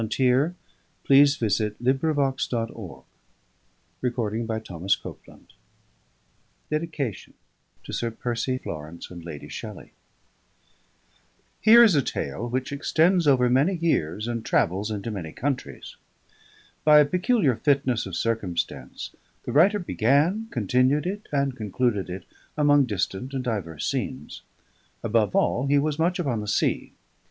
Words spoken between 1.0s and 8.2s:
THE WILDERNESS (continued) 238 THE MASTER OF BALLANTRAE TO SIR